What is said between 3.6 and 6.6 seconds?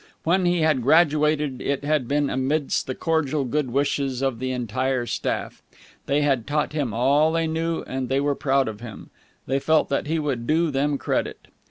wishes of the entire staff. They had